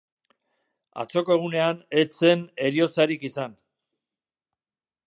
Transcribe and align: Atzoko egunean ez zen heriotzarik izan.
Atzoko 1.03 1.35
egunean 1.35 1.83
ez 2.05 2.09
zen 2.23 2.43
heriotzarik 2.65 3.31
izan. 3.33 3.55